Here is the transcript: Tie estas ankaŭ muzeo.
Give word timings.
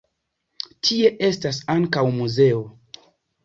Tie 0.87 1.11
estas 1.29 1.61
ankaŭ 1.77 2.07
muzeo. 2.19 2.67